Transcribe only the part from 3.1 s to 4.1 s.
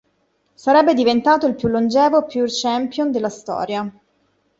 della storia.